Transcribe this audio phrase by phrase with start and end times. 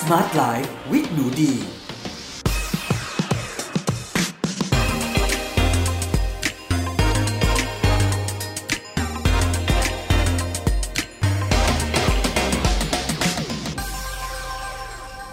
[0.00, 1.52] Smart Life with หนูดี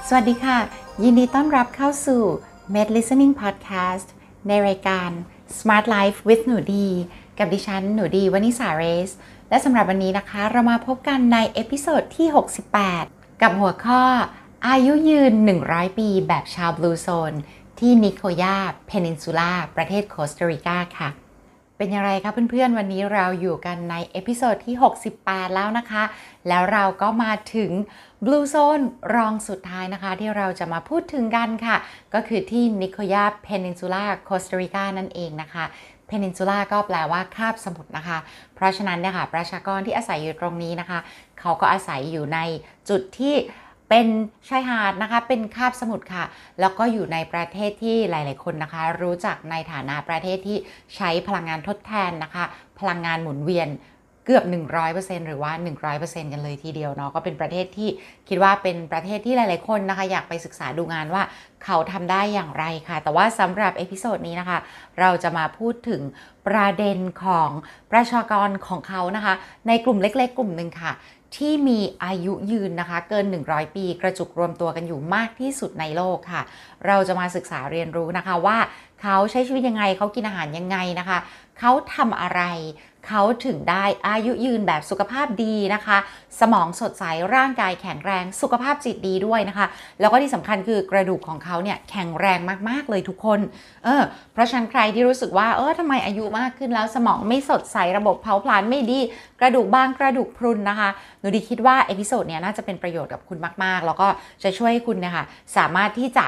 [0.07, 0.59] สวัสดีค่ะ
[1.03, 2.23] ยินดีต้อนรับเข้าสู่
[2.73, 4.07] Med Listening Podcast
[4.47, 5.09] ในรายการ
[5.57, 6.87] Smart Life with หนูดี
[7.37, 9.11] กับดิฉันหนูดีวนิษาเรซ
[9.49, 12.27] และสำหรับวันนี้นะคะ เรามาพบกันใน episode ที่
[12.83, 14.03] 68 กับหัวข้อ
[14.63, 15.33] อายุยืน
[15.65, 17.33] 100 ปีแบบชาว Blue Zone
[17.79, 21.09] ที่นิโคยา Peninsula ประเทศโคสตาริกาค่ะ
[21.77, 24.75] เป็นอย่างไรคะเพื่อนๆ วันนี้เราอยู่กันใน episode ที่
[25.15, 26.03] 68 แล้วนะคะ
[26.47, 27.71] แล้วเราก็มาถึง
[28.25, 28.83] Blue Zone
[29.15, 31.75] รองสุดท้ายนะคะ ที่เราจะมาพูดถึงกันค่ะ
[32.13, 35.65] ก็คือที่นิโคยา Peninsula โคสตาริกานั่นเองนะคะ
[36.07, 38.17] Peninsula ก็แปลว่าคาบสมุทรนะคะ
[38.55, 40.99] เพราะฉะนั้นเนี่ยค่ะประชากรที่อาศัยอยู่ตรงนี้นะคะ
[41.39, 42.39] เขาก็อาศัยอยู่ใน
[42.89, 43.35] จุดที่
[43.89, 44.07] เป็น
[44.49, 46.23] ชายหาดนะคะ เป็นคาบสมุทรค่ะ
[46.59, 50.57] แล้วก็อยู่ในประเทศที่หลาย ๆ คนนะคะ รู้จักในฐานะประเทศที่
[50.95, 52.43] ใช้พลังงานทดแทนนะคะ
[52.79, 53.69] พลังงานหมุนเวียน
[54.27, 54.45] เกือบ
[54.85, 55.51] 100%หรือว่า
[55.91, 57.89] 100%กันเลยทีเดียวเนาะ ก็เป็นประเทศที่
[58.29, 61.23] คิดว่าเป็นประเทศที่หลาย ๆ คนนะคะ อยากไปศึกษาดูงานว่า
[61.63, 64.57] เขาทำได้อย่างไรค่ะ แต่ว่าสำหรับ episode นี้นะคะ
[64.99, 66.01] เราจะมาพูดถึง
[66.47, 67.49] ประเด็นของ
[67.91, 69.33] ประชากรของเขานะคะ
[69.67, 70.91] ในกลุ่มเล็ก ๆ กลุ่มหนึ่งค่ะ
[71.37, 76.41] ที่มีอายุยืนนะคะ เกิน 100 ปี กระจุกรวมตัวกันอยู่มากที่สุดในโลกค่ะ
[76.87, 78.57] เราจะมาศึกษาเรียนรู้นะคะว่า
[79.01, 81.17] เขาใช้ชีวิตยังไงเขากินอาหารยังไงนะคะ
[81.59, 82.41] เขาทำอะไร
[83.07, 85.97] เขาถึงได้อายุยืนแบบสุขภาพดีนะคะ
[86.39, 87.03] สมองสดใส
[87.35, 89.67] ร่างกายแข็งแรงสุขภาพจิตดีด้วยนะคะ
[89.99, 92.39] แล้วก็ที่สำคัญคือกระดูกของเขาเนี่ยแข็งแรง
[92.69, 93.39] มากๆเลยทุกคน
[93.85, 94.03] เออ
[94.33, 98.99] เพราะฉะนั้นใครที่รู้สึกว่าเออทำไมอายุมากขึ้นแล้วสมองไม่สดใสระบบเผาผลาญไม่ดี
[99.41, 100.89] กระดูกบางกระดูกพรุนนะคะ
[101.19, 104.07] หนูดีคิดว่า episode เนี้ยน่าจะเป็นประโยชน์กับคุณมาก ๆ แล้วก็
[104.43, 105.25] จะช่วยให้คุณเนี่ยค่ะ
[105.57, 106.25] สามารถที่จะ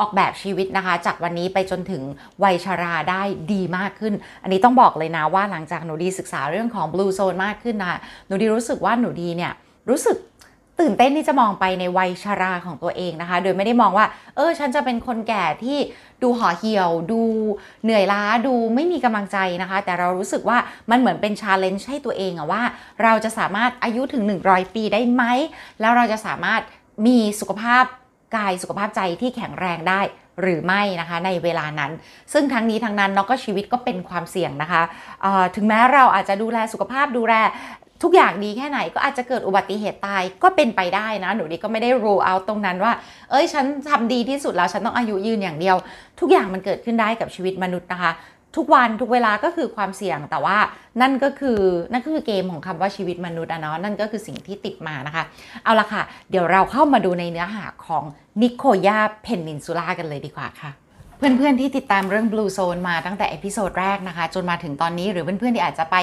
[0.00, 2.02] ออกแบบชีวิตนะคะ จากวันนี้ไปจนถึง
[2.44, 9.52] วัยชาราได้ดีมากขึ้น อันนี้ต้องบอกเลยนะว่าหลังจากหนูดีศึกษาเรื่องของ Blue Zone มากขึ้นนะหนูดีรู้สึกว่าหนูดีเนี่ย
[9.90, 10.16] รู้สึก
[10.80, 15.78] ตื่นเต้นที่จะมองไปในวัยชาราของตัวเองนะคะ โดยไม่ได้มองว่า เออ ฉันจะเป็นคนแก่ที่
[16.22, 17.20] ดูห่อเหี่ยว ดู
[17.84, 20.58] เหนื่อยล้า ดูไม่มีกำลังใจนะคะ แต่เรารู้สึกว่า
[20.90, 22.62] มันเหมือนเป็นชาเลนจ์ให้ตัวเองอะว่า
[23.02, 25.22] เราจะสามารถอายุถึง 100 ปีได้ไหม
[25.80, 26.60] แล้วเราจะสามารถ
[27.06, 27.84] มีสุขภาพ
[28.36, 30.00] กายสุขภาพใจที่แข็งแรงได้
[30.42, 31.92] หรือไม่นะคะในเวลานั้น
[32.32, 34.82] ซึ่งทั้งนี้ทั้งนั้นเนาะก็ชีวิตก็เป็นความเสี่ยงนะคะ
[35.56, 37.34] ถึงแม้เราอาจจะดูแลสุขภาพดูแล
[38.02, 42.92] ทุกอย่างดีแค่ไหนก็อาจจะเกิดอุบัติเหตุตายก็เป็นไปได้นะหนูดีก็ไม่ได้ rule out ตรงนั้นว่า
[43.30, 45.76] เอ้ยฉันทำดีที่สุดแล้วฉันต้องอายุยืนอย่างเดียว
[46.20, 48.12] ทุกอย่างมันเกิดขึ้นได้กับชีวิตมนุษย์นะคะ
[48.56, 50.58] ทุกวันทุกเวลาก็คือความเสี่ยงแต่ว่า
[51.00, 51.58] นั่นก็คือ
[51.92, 55.24] นั่นก็คือเกมของคำว่าชีวิตมนุษย์อะเนาะนั่นก็คือสิ่งที่ติดมานะคะ
[55.64, 58.04] เอาละค่ะ เดี๋ยวเราเข้ามาดูในเนื้อหาของ
[58.42, 60.70] นิโคยาเพนนินซูล่ากันเลยดีกว่าค่ะ
[61.20, 65.96] เพื่อนๆ ที่ติดตามเรื่อง Blue Zone มาตั้งแต่ episode แรกนะคะ จนมาถึงตอนนี้หรือเพื่อนๆ ที่อาจจะไป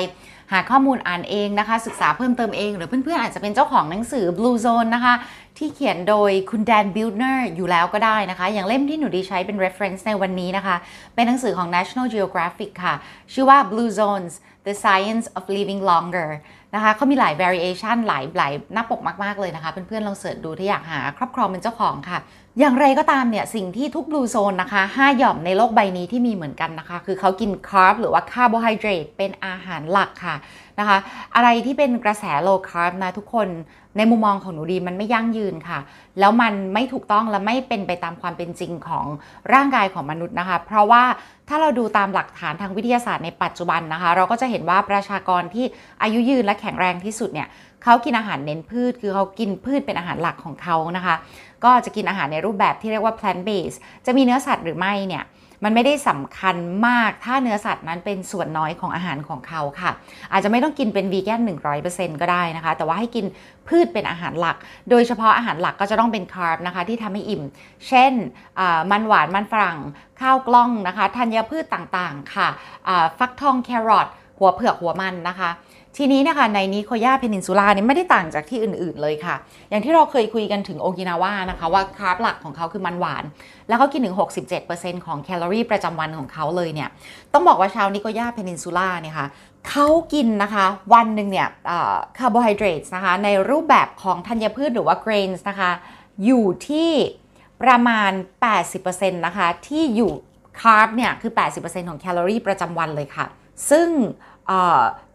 [0.52, 5.14] หาข้อมูลอ่านเองนะคะ ศึกษาเพิ่มเติมเอง หรือเพื่อนๆ อาจจะเป็นเจ้าของหนังสือ Blue Zone นะคะ
[5.58, 10.76] ที่เขียนโดยคุณแดนบิวต์เนอร์อยู่แล้วก็ได้นะคะ อย่างเล่มที่หนูดีใช้เป็น reference ในวันนี้นะคะ
[11.16, 12.96] เป็นหนังสือของ National Geographic ค่ะ
[13.34, 14.34] ชื่อว่า Blue Zones
[14.68, 16.30] The Science of Living Longer
[16.76, 22.20] นะคะเขามีหลาย variation หลายหลายหน้าปกมากๆเลยนะคะ เพื่อนๆลอง search ดูถ้าอยากหาครอบครองเป็นเจ้าของค่ะ
[22.60, 30.36] อย่างไรก็ตามเนี่ยสิ่งที่ทุก Blue Zone นะคะ5หย่อมในโลกใบนี้ที่มีเหมือนกันนะคะ คือเขากินคาร์บหรือว่าคาร์โบไฮเดรตเป็นอาหารหลักค่ะ
[30.80, 30.98] นะคะ
[31.36, 33.48] อะไรที่เป็นกระแส low carb นะทุกคน
[33.98, 35.80] ในมุมมองของหนูดีมันไม่ยั่งยืนค่ะ
[36.20, 39.06] แล้วมันไม่ถูกต้องและไม่เป็นไปตามความเป็นจริงของ
[39.54, 41.04] ร่างกายของมนุษย์นะคะ เพราะว่า
[41.50, 45.66] ถ้าเราดูตามหลักฐานทางวิทยาศาสตร์ในปัจจุบันนะคะ เราก็จะเห็นว่าประชากรที่
[46.02, 47.50] อายุยืนและแข็งแรงที่สุดเนี่ย
[47.84, 51.16] เขากินอาหารเน้นพืช คือเขากินพืชเป็นอาหารหลักของเขานะคะ
[51.64, 55.26] ก็จะกินอาหารในรูปแบบที่เรียกว่า plant based จะมีเนื้อสัตว์หรือไม่เนี่ย
[55.64, 56.56] มันไม่ได้สำคัญ
[56.88, 59.92] มากถ้าเนื้อสัตว์นั้นเป็นส่วนน้อยของอาหารของเขาค่ะ
[60.32, 61.42] อาจจะไม่ต้องกินเป็นวีแกน
[61.82, 63.26] 100%ก็ได้นะคะ แต่ว่าให้กิน
[63.68, 64.58] พืชเป็นอาหารหลัก
[64.90, 67.44] โดยเฉพาะอาหารหลักก็จะต้องเป็นคาร์บนะคะ ที่ทำให้อิ่ม
[67.88, 68.14] เช่น
[68.92, 69.80] มันหวานมันฝรั่ง
[70.22, 72.48] ข้าวกล้องนะคะธัญพืชต่างๆ ค่ะ
[73.20, 74.08] ฟักทองแครอท
[74.40, 75.50] หัวเผือกหัวมันนะคะ
[75.96, 79.36] ทีนี้นะคะใน Nicoya Peninsula นี่ไม่ได้ต่างจากที่อื่นๆเลยค่ะ
[79.70, 83.24] อย่างที่เราเคยคุยกันถึงโอกินาว่านะคะว่าคาร์บหลักของเขาคือมันหวาน
[83.68, 84.16] แล้วเขากินถึง
[84.66, 86.90] 67%ของแคลอรี่ประจำวันของเขาเลยเนี่ย
[87.34, 89.28] ต้องบอกว่าชาว Nicoya Peninsula เนี่ยค่ะ
[89.70, 91.48] เขากินนะคะ วันหนึ่งเนี่ย
[92.18, 95.72] คาร์โบไฮเดรตนะคะในรูปแบบของธัญพืชหรือว่า grains นะคะ
[96.26, 96.92] อยู่ที่
[97.62, 98.12] ประมาณ
[98.64, 100.12] 80%นะคะที่อยู่
[100.62, 103.26] คาร์บเนี่ยคือ 80%ของแคลอรี่ประจำวันเลยค่ะ
[103.70, 103.90] ซึ่ง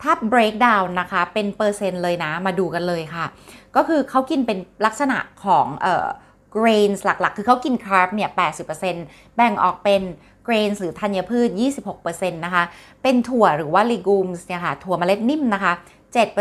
[0.02, 3.26] ถ้า break down นะคะ เป็นเปอร์เซ็นต์เลยนะ มาดูกันเลยค่ะ
[3.76, 5.66] ก็คือเขากินเป็นลักษณะของ
[6.56, 8.30] grains หลักๆ คือเขากินคาร์บเนี่ย
[8.82, 10.02] 80%แบ่งออกเป็น
[10.46, 11.48] grains หรือธัญพืช
[11.92, 12.64] 26%นะคะ
[13.02, 15.72] เป็นถั่วหรือว่า legumes เนี่ยค่ะ ถั่วเมล็ดนิ่มนะคะ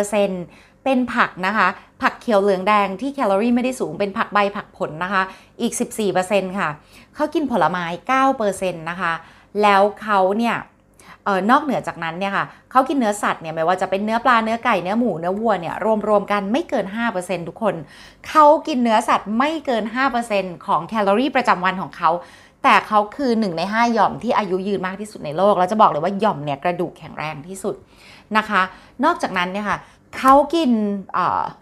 [0.08, 1.68] 7%เป็นผักนะคะ
[2.02, 5.24] ผักเขียวเหลืองแดงที่แคลอรี่ไม่ได้สูง เป็นผักใบผักผลนะคะ
[5.62, 5.74] อีก
[6.16, 6.70] 14%ค่ะ
[7.16, 7.86] เขากินผลไม้
[8.32, 9.14] 9%นะคะ
[9.62, 10.56] แล้วเขาเนี่ย
[11.28, 15.76] ออนอกเหนือจากนั้นเนี่ยค่ะเขากินเนื้อสัตว์เนี่ยไม่ว่าจะเป็นเนื้อปลาเนื้อไก่เนื้อหมูเนื้อวัวเนี่ย
[16.08, 16.86] รวมๆกันไม่เกิน
[17.18, 17.76] 5%ทุกคน
[18.28, 19.84] เขากินเนื้อสัตว์ไม่เกิน
[20.26, 22.10] 5%ของแคลอรี่ประจำวันของเขา
[22.64, 27.76] แต่เขาคือ1ใน5หย่อมที่อายุยืนมากที่สุดในโลกแล้วจะบอกเลยว่าหย่อมเนี่ยกระดูกแข็งแรงที่สุด
[28.38, 28.62] นะคะ
[29.04, 29.78] นอกจากนั้นเนี่ยค่ะ
[30.20, 30.72] เขากิน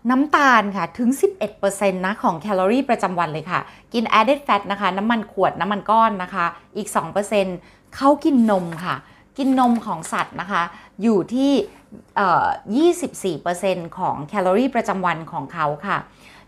[0.10, 1.10] น้ำตาลค่ะถึง
[1.52, 3.60] 11%นะของแคลอรี่ประจำวันเลยค่ะ
[3.94, 6.46] กิน added fat นะคะ น้ำมันขวดน้ำมันก้อนนะคะ
[6.78, 6.88] อีก
[7.42, 8.96] 2%เขากินนมค่ะ
[9.40, 10.64] กินนมของสัตว์นะคะ
[11.02, 15.98] อยู่ที่ 24%ของแคลอรี่ประจำวันของเขาค่ะ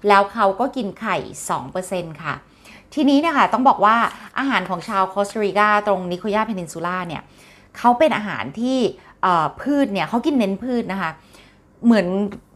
[0.08, 1.18] แล้วเขาก็กินไข่
[1.70, 2.34] 2%ค่ะ
[2.94, 3.98] ทีนี้เนี่ยค่ะต้องบอกว่า
[4.38, 7.22] อาหารของชาวคอสตาริกาตรงนิโคยาเพนินซูล่าเนี่ย
[7.78, 8.78] เขาเป็นอาหารที่
[9.62, 12.08] พืชเนี่ยเขากินเน้นพืชนะคะเเหมือน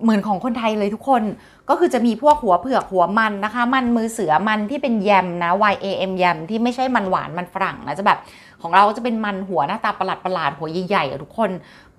[0.04, 1.24] เหมือนของคนไทยเลยทุกคน
[1.69, 8.19] ก็คือจะมีพวกหัวเผือกหัวมันนะคะ มันมือเสือมันที่เป็นแยมนะ Y A M แยมที่ไม่ใช่มันหวานมันฝรั่งนะจะแบบ
[8.62, 11.51] ของเราจะเป็นมันหัวหน้าตาประหลาดประหลาดหัวใหญ่ๆทุกคน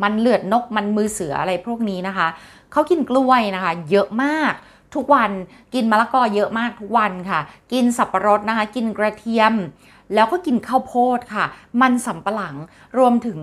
[0.03, 2.29] มันเลือดนกมันมือเสืออะไรพวกนี้นะคะ
[2.73, 4.53] เขากินกล้วยนะคะ เยอะมาก
[4.95, 5.31] ทุกวัน
[5.75, 7.41] กินมะละกอเยอะมากทุกวันค่ะ
[7.73, 9.55] กินสับปะรดนะคะ กินกระเทียม
[10.15, 11.45] แล้วก็กินข้าวโพดค่ะ
[11.81, 12.57] มันสำปะหลัง
[12.99, 13.39] รวมถึง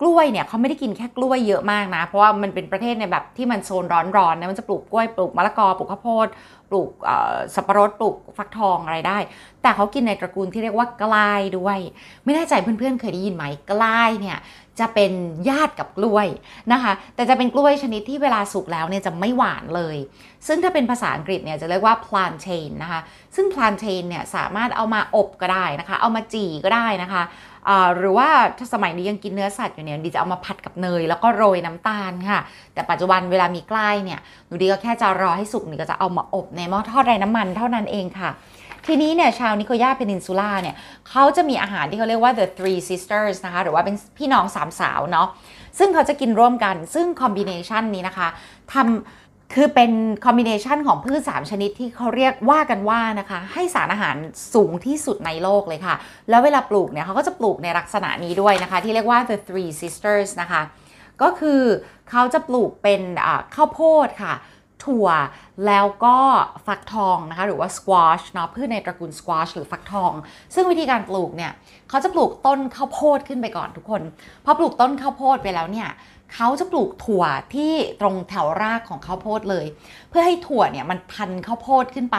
[0.00, 3.84] กล้วยเนี่ยเขาไม่ได้กินแค่กล้วยเยอะมากนะ เพราะว่ามันเป็นประเทศในแบบที่มันโซน
[4.16, 6.26] ร้อนๆนะมันจะปลูกกล้วยปลูกมะละกอปลูกข้าวโพด
[6.70, 6.90] ปลูก
[7.54, 9.18] สับปะรดปลูกฟักทองอะไรได้
[9.62, 11.78] แต่เขากินในตระกูลที่เรียกว่ากลายด้วย
[12.24, 14.38] ไม่แน่ใจเพื่อนๆเคยได้ยินไหมกลายเนี่ย
[14.80, 15.12] จะเป็น
[15.48, 16.26] ญาติกับกล้วย
[16.72, 19.96] นะคะ แต่จะเป็นกล้วยชนิดที่เวลาสุกแล้วเนี่ยจะไม่หวานเลย
[20.46, 23.00] ซึ่งถ้าเป็นภาษาอังกฤษเนี่ยจะเรียกว่า plantain นะคะ
[23.36, 27.22] ซึ่ง plantain เนี่ยสามารถเอามาอบก็ได้นะคะ เอามาจี่ก็ได้นะคะ
[27.96, 28.28] หรือว่า
[28.58, 32.40] ถ้าสมัยนี้ยังกินเนื้อสัตว์อยู่เนี่ยดีจะเอามาผัดกับเนย แล้วก็โรยน้ำตาลค่ะ
[32.74, 38.30] แต่ปัจจุบันเวลามีใกล้เนี่ยหนูดีก็แค่จะรอให้สุกนี่ก็จะเอามาอบในหม้อทอดไร้น้ำมันเท่านั้นเองค่ะ
[38.86, 40.74] ทีนี้เนี่ยชาวนิโคยาเพนินซูล่าเนี่ย
[41.08, 45.28] เขาจะมีอาหารที่เขาเรียกว่า the three sisters นะคะ หรือว่าเป็นพี่น้องสามสาวเนาะ
[45.78, 48.28] ซึ่งเขาจะกินร่วมกันซึ่งคอมบิเนชันนี้นะคะ
[48.72, 49.92] ทำ คือเป็น
[50.24, 54.16] คอมบิเนชันของพืช 3 ชนิดที่เขาเรียกว่ากันว่านะคะ ให้สารอาหาร
[54.54, 55.94] สูงที่สุดในโลกเลยค่ะ
[56.30, 60.62] แล้วเวลาปลูกเนี่ยเขาก็จะปลูกในลักษณะนี้ด้วยนะคะ ที่เรียกว่า the three sisters นะคะ
[61.22, 61.62] ก็คือ
[62.10, 63.00] เขาจะปลูกเป็น
[63.54, 64.34] ข้าวโพดค่ะ
[64.84, 65.08] ถั่ว
[65.66, 66.18] แล้วก็
[66.66, 70.12] ฟักทองนะคะ หรือว่าสควอชเนาะพืชในตระกูลสควอชหรือฟักทอง
[70.54, 71.52] ซึ่งวิธีการปลูกเนี่ย
[71.88, 74.02] เขาจะปลูกต้นข้าวโพดขึ้นไปก่อนทุกคน
[74.44, 75.88] พอปลูกต้นข้าวโพดไปแล้วเนี่ย
[76.34, 77.24] เขาจะปลูกถั่ว
[77.54, 79.66] ที่ตรงแถวรากของข้าวโพดเลย
[80.08, 82.18] เพื่อให้ถั่วเนี่ยมันพันข้าวโพดขึ้นไป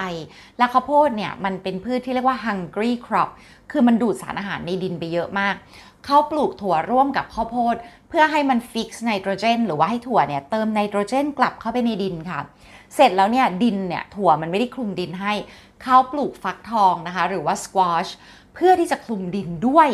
[0.58, 3.30] แล้วข้าวโพดเนี่ยมันเป็นพืชที่เรียกว่า hungry crop
[3.72, 5.56] คือมันดูดสารอาหารในดินไปเยอะมาก
[6.06, 7.76] เขาปลูกถั่วร่วมกับข้าวโพด
[8.10, 12.40] เพื่อให้มัน fix ไนโตรเจนหรือว่าให้ถั่วเนี่ยเติมไนโตรเจนกลับเข้าไปในดินค่ะ
[12.96, 15.34] เสร็จแล้วเนี่ยดินเนี่ยถั่วมันไม่ได้คลุมดินให้
[15.84, 18.08] เขาปลูกฟักทองนะคะ หรือว่าสควอช
[18.54, 19.90] เพื่อที่จะคลุมดินด้วย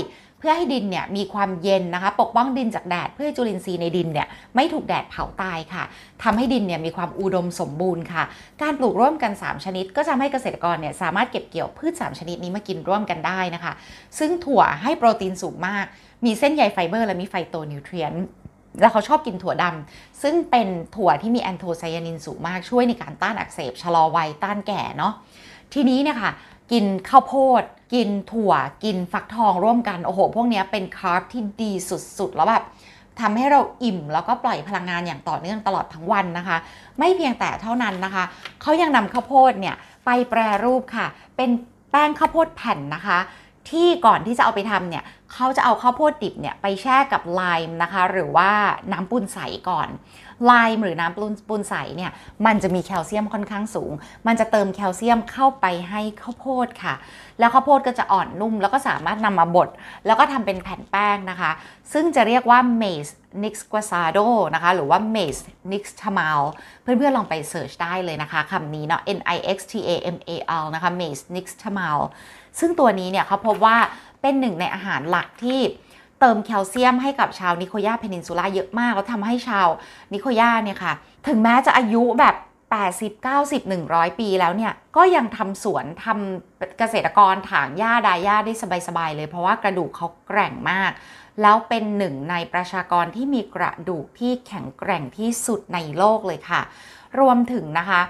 [0.46, 5.84] เพื่อให้ดินเนี่ยมีความเย็นนะคะ ปกป้องดินจากแดดเพื่อจุลินทรีย์ในดินเนี่ยไม่ถูกแดดเผาตายค่ะ
[6.24, 8.24] ทำให้ดินเนี่ยมีความอุดมสมบูรณ์ค่ะ
[8.62, 13.74] การปลูกร่วมกัน 3 ชนิด ก็จะให้เกษตรกรเนี่ยสามารถเก็บเกี่ยวพืช 3 ชนิดนี้มากินร่วมกันได้นะคะ
[14.20, 15.86] ซึ่งถั่วให้โปรตีนสูงมาก
[16.26, 18.14] มีเส้นใยไฟเบอร์ และมี phytonutrient
[18.82, 25.14] แล้วเขาชอบกินถั่วดำซึ่งเป็นถั่วที่มีแอนโทไซยานินสูงมากช่วยในการต้านอักเสบชะลอวัยต้านแก่เนาะ
[25.74, 26.32] ทีนี้เนี่ยค่ะ
[26.72, 28.54] กินข้าวโพด กินถั่ว
[28.84, 31.72] กินฟักทองร่วมกัน โอ้โห พวกนี้เป็นคาร์บที่ดี
[32.18, 32.64] สุดๆ แล้วแบบ
[33.22, 36.58] ทำให้เราอิ่มแล้วก็ปล่อยพลังงานอย่างต่อเนื่องตลอดทั้งวันนะคะ
[37.00, 38.24] ไม่เพียงแต่เท่านั้นนะคะ
[38.62, 41.50] เขายังนำข้าวโพดเนี่ยไปแปรรูปค่ะ เป็น
[41.92, 43.20] แป้งข้าวโพดแผ่นนะคะ
[43.70, 45.04] ที่ก่อนที่จะเอาไปทำเนี่ย
[45.34, 48.50] เขาจะเอาข้าวโพดดิบเนี่ยไปแช่กับไลม์นะคะ หรือว่า
[48.92, 49.40] น้ำปูนใส
[49.70, 49.88] ก่อน
[50.46, 52.12] ไลม์หรือน้ำปูนปูนใสเนี่ย
[52.46, 53.92] มันจะมีแคลเซียมค่อนข้างสูง
[54.28, 56.96] มันจะเติมแคลเซียมเข้าไปให้ข้าวโพดค่ะ
[57.40, 59.70] แล้วข้าวโพดก็จะอ่อนนุ่ม แล้วก็สามารถนำมาบด
[60.06, 61.52] แล้วก็ทำเป็นแผ่นแป้งนะคะ
[61.94, 63.12] ซึ่งจะเรียกว่า maize
[63.44, 66.42] nixquezado นะคะ หรือว่า maize nixtamal
[66.82, 70.32] เพื่อนๆ ลองไป search ได้เลยนะคะคำนี้เนาะ n i x t a m a
[70.62, 72.00] l นะคะ maize nixtamal
[72.60, 73.78] ซึ่งตัวนี้เนี่ยเขาพบว่า
[74.22, 75.62] เป็นหนึ่งในอาหารหลักที่
[76.26, 79.68] เติมแคลเซียมให้กับชาว Nicoya Peninsula เยอะมาก แล้วทำให้ชาว
[80.14, 80.94] นิโคยาเนี่ยค่ะ
[81.28, 82.36] ถึงแม้จะอายุแบบ
[82.84, 88.54] 80 90 100 ปีแล้วเนี่ย ก็ยังทำสวนทำเกษตรกรถางหญ้าดายหญ้าได้
[88.88, 90.92] สบายๆเลย เพราะว่ากระดูกเขาแกร่งมาก
[91.42, 96.62] แล้วเป็นหนึ่งในประชากรที่มีกระดูกที่แข็งแกร่งที่สุดในโลกเลยค่ะ
[97.20, 98.02] รวมถึงนะคะ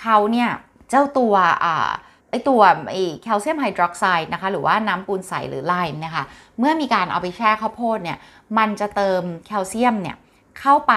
[0.00, 0.48] เขาเนี่ย
[0.90, 1.90] เจ้าตัวอ่า
[2.32, 2.60] ไอตัว
[2.90, 6.24] ไอแคลเซียมไฮดรอกไซด์นะคะหรือว่าน้ำปูนใสหรือไลม์นะคะ
[6.58, 8.18] เมื่อมีการเอาไปแช่ข้าวโพดเนี่ย
[8.58, 10.16] มันจะเติมแคลเซียมเนี่ย
[10.60, 10.94] เข้าไป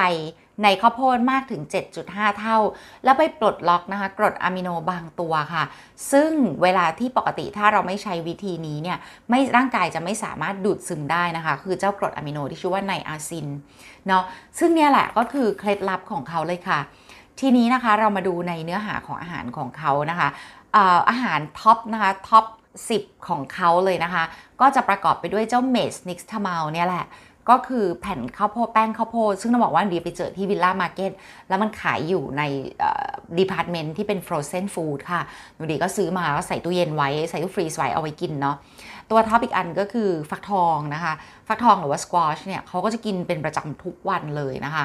[0.63, 1.61] ในข้าวโพดมากถึง
[1.99, 2.57] 7.5 เท่า
[3.03, 5.63] แล้วไปปลดล็อกนะคะกรดอะมิโนบางตัวค่ะ
[6.11, 8.97] ซึ่งเวลาที่ปกติถ้าเราไม่ใช้วิธีนี้เนี่ย
[9.29, 13.47] ไม่ร่างกายจะไม่สามารถดูดซึมได้นะคะ คือเจ้ากรดอะมิโนที่ชื่อว่าไนอาซิน
[14.07, 14.23] เนาะ
[14.59, 16.79] ซึ่งเนี่ยแหละก็คือเคล็ดลับของเขาเลยค่ะ
[17.41, 20.29] ทีนี้นะคะเรามาดูในเนื้อหาของอาหารของเขานะคะ
[21.09, 22.45] อาหาร top นะคะ top
[22.87, 24.23] 10 ของเขาเลยนะคะ
[24.61, 27.05] ก็จะประกอบไปด้วยเจ้า maize nixtamal เนี่ยแหละ
[27.49, 31.11] ก็คือแผ่นข้าวโพดแป้งข้าวโพด ซึ่งต้องบอกว่าดีไปเจอที่ Villa Market
[31.47, 32.41] แล้วมันขายอยู่ใน
[33.37, 35.21] department ที่เป็น frozen food ค่ะ
[35.55, 38.55] หนูดีก็ซื้อมาก็ใส่ตู้เย็นไว้ ใส่ตู้ freeze ไว้เอาไว้กินเนาะ
[39.09, 41.13] ตัว top อีกอันก็คือฟักทองนะคะ
[41.47, 44.83] ฟักทองหรือว่าสควอชเนี่ยเขาก็จะกินเป็นประจำทุกวันเลยนะคะ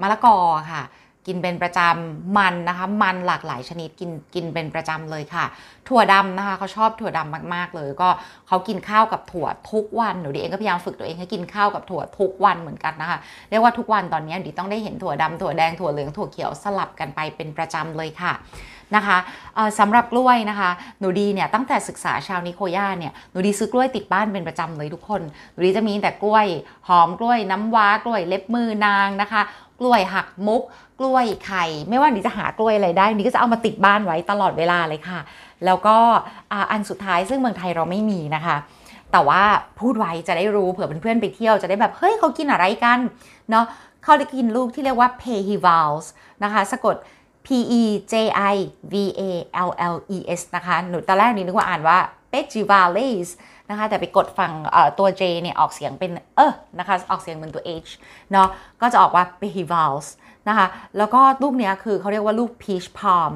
[0.00, 0.36] มะละกอ
[0.72, 0.82] ค่ะ
[1.26, 5.44] กินเป็นประจำมันนะคะ มันหลากหลายชนิดกินกินเป็นประจำเลยค่ะ
[5.88, 8.08] ถั่วดำนะคะเขาชอบถั่วดำมากๆเลย ก็
[8.48, 13.18] เขากินข้าวกับถั่วทุกวันหนูดิเองก็พยายามฝึกตัวเองให้กินข้าวกับถั่วทุกวันเหมือนกันนะคะ
[13.50, 18.32] เรียกว่าทุกวันตอนนี้ดิต้องได้เห็นถั่วดำถั่วแดงถั่วเหลืองถั่วเขียวสลับกันไปเป็นประจำเลยค่ะ
[18.96, 19.18] นะคะ
[19.78, 25.22] สำหรับกล้วยนะคะหนูดีเนี่ยตั้งแต่ศึกษาชาวนิโคย่าเนี่ยหนูดีซื้อกล้วยติดบ้านเป็นประจำเลยทุกคน
[25.52, 26.46] หนูดีจะมีแต่กล้วย
[26.88, 29.42] หอมกล้วยน้ำว้ากล้วยเล็บมือนางนะคะ
[29.80, 30.62] กล้วยหักมุก
[30.98, 35.20] กล้วยไข่ ไม่ว่าหนี่จะหากล้วยอะไรได้หนี่ก็จะเอามาติดบ้านไว้ตลอดเวลาเลยค่ะ
[35.64, 35.96] แล้วก็
[36.70, 38.56] อันสุดท้ายซึ่งเมืองไทยเราไม่มีนะคะ
[39.12, 39.42] แต่ว่า
[39.80, 42.98] พูดไว้จะได้รู้เผื่อเพื่อนๆไปเที่ยวจะได้แบบ เฮ้ยเขากินอะไรกัน
[43.50, 43.64] เนาะ
[44.02, 46.04] เขาได้กินลูกที่เรียกว่า p e h i v a l s
[46.44, 46.96] นะคะ สะกด
[47.46, 47.48] P
[47.80, 47.82] E
[48.12, 48.14] J
[48.54, 48.56] I
[48.92, 49.22] V A
[49.68, 51.98] L L E S นะคะหนูตอนแรกนี่นึกว่าอ่านว่า
[52.32, 53.28] p e j i v a l e s
[53.70, 54.52] นะคะ แต่ไปกดฟัง
[54.98, 57.90] ตัว J เนี่ยออกเสียงเป็น เออนะคะ ออกเสียงเหมือนตัว H
[58.32, 58.48] เนาะ
[58.80, 60.06] ก็จะออกว่า Pejivals
[60.48, 60.66] นะคะ
[60.98, 63.34] แล้วก็ลูกเนี้ยคือเขาเรียกว่าลูก peach palm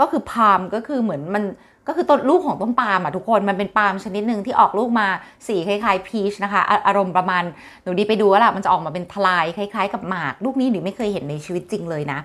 [0.00, 1.44] ก็คือ palm ก็คือเหมือนมัน
[1.86, 5.06] ก็คือต้นลูกของต้นปาล์มอะทุกคนมันเป็นปาล์มชนิดหนึ่งที่ออกลูกมา
[5.46, 7.44] สีคล้ายๆพีชนะคะอารมณ์ประมาณ
[7.82, 12.18] หนูดีไปดูว่าล่ะมันจะออกมาเป็นทลายคล้าย ๆ กับหมากลูกนี้หนูไม่เคยเห็นในชีวิตจริงเลยนะ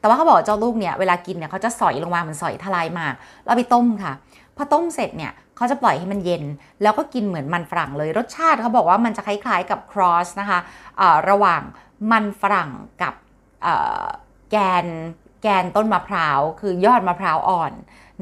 [0.00, 4.12] แต่ว่าเขาบอกเจ้าลูกเนี่ยเวลากินเนี่ยเขาจะสอยลงมาเหมือนสอยทลายหมากแล้วไปต้มค่ะ
[4.56, 6.44] พอต้มเสร็จเนี่ยเขาจะปล่อยให้มันเย็น
[6.82, 11.62] แล้วก็กินเหมือนมันฝรั่งเลยรสชาติเขาบอกว่ามันจะคล้ายๆกับ cross นะคะะระหว่าง
[12.12, 12.70] มันฝรั่ง
[13.02, 13.14] กับ
[14.50, 14.86] แกน
[15.44, 17.72] แกนต้นมะพร้าวคือยอดมะพร้าวอ่อน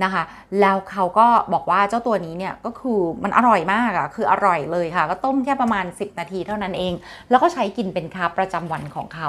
[0.05, 0.23] นะคะ
[0.61, 6.93] แล้วเขาก็บอกว่าเจ้าตัวนี้เนี่ยก็คือมันอร่อยมากอะ่ะคืออร่อยเลยค่ะ ก็ต้มแค่ประมาณ 10 นาทีเท่านั้นเอง
[7.31, 9.29] แล้วก็ใช้กินเป็นคาประจำวันของเขา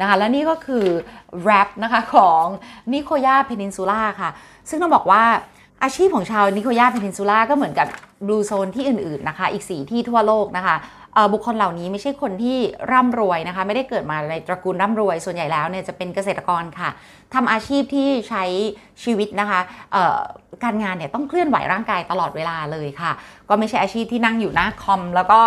[0.00, 0.84] นะคะ และนี่ก็คือ
[1.42, 2.44] wrap นะคะของ
[2.92, 4.30] Nicoya Peninsula ค่ะ
[4.68, 5.22] ซึ่งต้องบอกว่า
[5.82, 7.86] อาชีพของชาว Nicoya Peninsula ก็เหมือนกับ
[8.26, 10.76] Blue Zone ที่อื่นๆนะคะ อีกสี่ที่ทั่วโลกนะคะ
[11.32, 12.58] บุคคลเหล่านี้ไม่ใช่คนที่
[12.92, 16.90] ร่ำรวยนะคะ ไม่ได้เกิดมาในตระกูลร่ำรวย ส่วนใหญ่แล้วเนี่ยจะเป็นเกษตรกรค่ะ
[17.34, 18.44] ทำอาชีพที่ใช้
[19.04, 19.60] ชีวิตนะคะ
[20.64, 23.12] การงานเนี่ยต้องเคลื่อนไหวร่างกายตลอดเวลาเลยค่ะ
[23.48, 25.40] ก็ไม่ใช่อาชีพที่นั่งอยู่หน้าคอม แล้วก็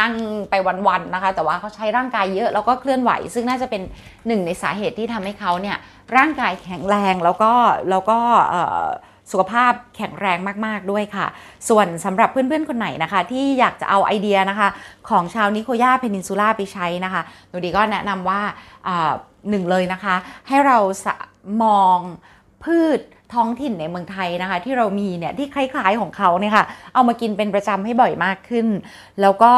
[0.00, 0.12] นั่ง
[0.50, 0.54] ไป
[0.86, 3.82] วันๆนะคะ แต่ว่าเขาใช้ร่างกายเยอะแล้วก็เคลื่อนไหว ซึ่งน่าจะเป็น
[4.26, 5.76] หนึ่งในสาเหตุที่ทำให้เขาเนี่ย
[6.16, 7.52] ร่างกายแข็งแรงแล้วก็
[7.90, 8.18] แล้วก็
[9.30, 11.26] สุขภาพแข็งแรงมาก ๆ ด้วยค่ะ
[11.68, 14.68] ส่วนสำหรับเพื่อนๆ คนไหนนะคะ ที่อยากจะเอาไอเดียนะคะ
[15.08, 18.40] ของชาวนิโคย่าเพนินซูล่าไปใช้นะคะหนูดีก็แนะนำว่า
[19.50, 20.14] หนึ่งเลยนะคะ
[20.48, 20.78] ให้เรา
[21.62, 21.98] มอง
[22.64, 23.00] พืช
[23.34, 26.64] ท้องถิ่นในเมืองไทยนะคะ ที่เรามีเนี่ยที่คล้ายๆของเขาเนี่ยค่ะ
[26.94, 28.66] เอามากินเป็นประจำให้บ่อยมากขึ้น
[29.20, 29.52] แล้วก็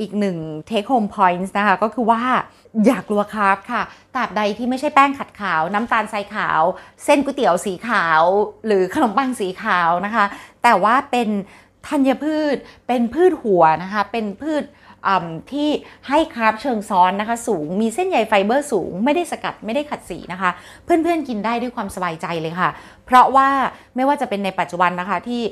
[0.00, 0.36] อีกหนึ่ง
[0.70, 2.22] take home points นะคะ ก็คือว่า
[2.86, 3.82] อย่ากลัวคาร์บค่ะ
[4.14, 6.62] ตราบใดที่ไม่ใช่แป้งขัดขาว น้ำตาลทรายขาว
[7.04, 8.22] เส้นก๋วยเตี๋ยวสีขาว
[8.66, 10.24] หรือขนมปังสีขาวนะคะ
[10.62, 11.28] แต่ว่าเป็น
[11.88, 12.56] ธัญพืช
[12.88, 14.62] เป็นพืชหัวนะคะ เป็นพืช
[15.52, 15.68] ที่
[16.08, 20.50] ให้คาร์บเชิงซ้อนนะคะ สูงมีเส้นใยไฟเบอร์สูง ไม่ได้สกัดไม่ได้ขัดสีนะคะ
[20.84, 22.70] เพื่อนๆกินได้ด้วยความสบายใจเลยค่ะ
[23.06, 23.48] เพราะว่า
[23.96, 25.42] ไม่ว่าจะเป็นในปัจจุบันนะคะที่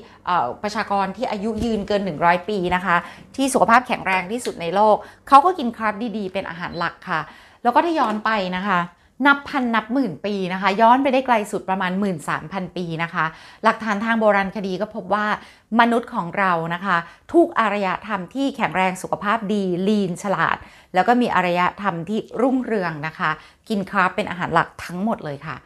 [0.62, 2.96] ประชากรที่อายุยืนเกิน 100 ปีนะคะ
[3.36, 4.96] ที่สุขภาพแข็งแรงที่สุดในโลก
[5.28, 7.20] เขาก็กินคาร์บดีๆ เป็นอาหารหลักค่ะ
[7.62, 8.80] แล้วก็ถ้าย้อนไปนะคะ
[9.26, 11.92] นับพันนับหมื่นปีนะคะ ย้อนไปได้ไกลสุดประมาณ
[12.34, 13.24] 13,000 ปีนะคะ
[13.64, 15.26] หลักฐานทางโบราณคดีก็พบว่า
[15.80, 16.96] มนุษย์ของเรานะคะ
[17.32, 20.56] ทุกอารยธรรมที่แข็งแรงสุขภาพดี ลีนฉลาด
[20.94, 23.30] แล้วก็มีอารยธรรมที่รุ่งเรืองนะคะ
[23.68, 25.56] กินคาร์บเป็นอาหารหลักทั้งหมดเลยค่ะ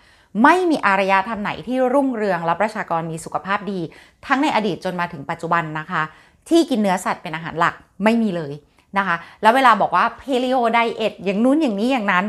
[0.42, 3.80] ไม่มีอารยธรรมไหนที่รุ่งเรืองและประชากรมีสุขภาพดี
[4.26, 6.02] ทั้งในอดีตจนมาถึงปัจจุบันนะคะ
[6.48, 8.52] ที่กินเนื้อสัตว์เป็นอาหารหลักไม่มีเลย
[8.98, 12.24] นะคะ แล้วเวลาบอกว่าเพลีโอไดเอทอย่างนู้นอย่างนี้อย่างนั้น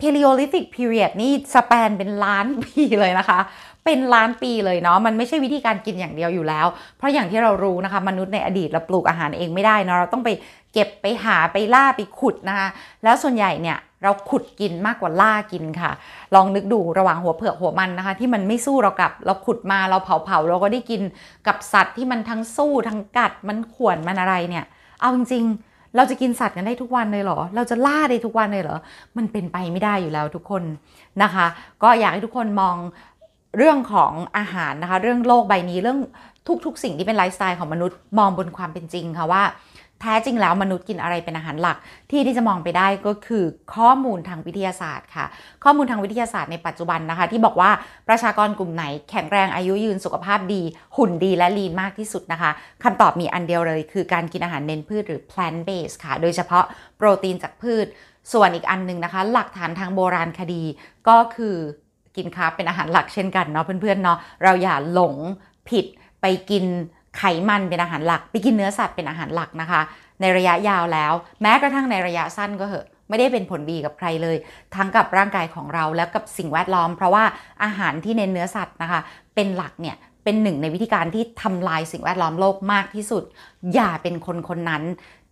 [0.00, 3.38] Paleolithic period นี่สแปนเป็นล้านปีเลยนะคะ
[3.84, 10.30] เป็นล้านปีเลยเนาะมันไม่ใช่วิธีการกินอย่างเดียวอยู่แล้ว เพราะอย่างที่เรารู้นะคะ มนุษย์ในอดีตเราปลูกอาหารเองไม่ได้เนาะเราต้องไป
[10.72, 12.68] เก็บไปหาไปล่าไปขุดนะคะ
[13.04, 15.90] แล้วส่วนใหญ่เนี่ยเราขุดกินมากกว่าล่ากินค่ะ
[16.34, 21.02] ลองนึกดูระหว่างหัวเผือกหัวมันนะคะ ที่มันไม่สู้เรากับ เราขุดมาเราเผาเผาเราก็ได้กิน
[21.46, 24.64] กับสัตว์ที่มันทั้งสู้ทั้งกัดมันข่วนมันอะไรเนี่ย
[25.00, 28.78] เอาจริงๆ เราจะกินสัตว์กันได้ทุกวันเลยเหรอ เราจะล่าได้ทุกวันเลยเหรอ
[29.16, 30.62] มันเป็นไปไม่ได้อยู่แล้วทุกคน
[31.22, 31.46] นะคะ
[31.82, 32.76] ก็อยากให้ทุกคนมอง
[33.58, 35.98] เรื่องของอาหารนะคะ เรื่องโลกใบนี้เรื่อง
[36.66, 39.42] ทุกๆ สิ่งที่เป็นไลฟ์สไตล์ของมนุษย์มองบนความเป็นจริงค่ะว่า
[40.00, 41.76] แท้จริงแล้วมนุษย์กินอะไรเป็นอาหารหลัก
[42.10, 45.26] ที่ที่จะมองไปได้ก็คือข้อมูลทางวิทยาศาสตร์ค่ะ
[45.64, 47.70] ข้อมูลทางวิทยาศาสตร์ในปัจจุบันนะคะ ที่บอกว่า
[48.08, 50.62] ประชากรกลุ่มไหนแข็งแรงอายุยืนสุขภาพดี
[50.96, 52.50] หุ่นดีและ lean มากที่สุดนะคะ
[52.84, 56.64] คำตอบมีอันเดียวเลย คือการกินอาหารเน้นพืชหรือ plant based ค่ะ โดยเฉพาะ
[56.96, 57.86] โปรตีนจากพืช
[58.32, 60.62] ส่วนอีกอันหนึ่งนะคะ หลักฐานทางโบราณคดี
[61.08, 61.56] ก็คือ
[62.16, 65.14] กินคาร์บเป็นอาหารหลักเช่นกันเนาะเพื่อนๆเนาะเราอย่าหลง
[65.70, 65.86] ผิด
[66.20, 66.64] ไปกิน
[67.18, 69.80] ไขมันเป็นอาหารหลัก ไปกินเนื้อสัตว์เป็นอาหารหลักนะคะ
[70.20, 74.36] ในระยะยาวแล้ว แม้กระทั่งในระยะสั้นก็เหอะไม่ได้เป็นผลดีกับใครเลย
[74.74, 77.24] ทั้งกับร่างกายของเราและกับสิ่งแวดล้อม เพราะว่า
[77.64, 79.00] อาหารที่เน้นเนื้อสัตว์นะคะ
[79.34, 83.24] เป็นหลักเนี่ยเป็นหนึ่งในวิธีการที่ทำลายสิ่งแวดล้อมโลกมากที่สุด
[83.74, 84.82] อย่าเป็นคนคนนั้น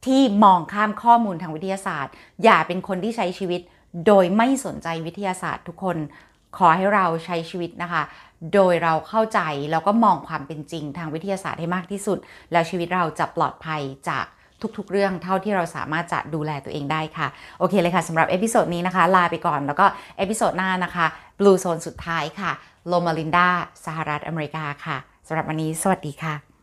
[0.06, 2.12] ที่มองข้ามข้อมูลทางวิทยาศาสตร์
[2.44, 3.60] อย่าเป็นคนที่ใช้ชีวิต
[4.06, 5.96] โดยไม่สนใจวิทยาศาสตร์ทุกคน
[6.56, 8.02] ขอให้เราใช้ชีวิตนะคะ
[8.52, 12.18] โดยเราเข้าใจแล้วก็มองความเป็นจริงทางวิทยาศาสตร์ให้มากที่สุด
[12.52, 14.24] แล้วชีวิตเราจะปลอดภัยจาก
[14.78, 17.26] ทุกๆ เรื่องเท่าที่เราสามารถจะดูแลตัวเองได้ค่ะ
[17.58, 19.86] โอเคเลยค่ะสำหรับ episode นี้นะคะ ลาไปก่อนแล้วก็
[20.18, 21.06] episode หน้านะคะ
[21.38, 22.52] Blue Zone สุดท้ายค่ะ
[22.86, 23.48] Loma Linda
[23.84, 24.96] สหรัฐอเมริกาค่ะ
[25.26, 26.53] สำหรับวันนี้ สวัสดีค่ะ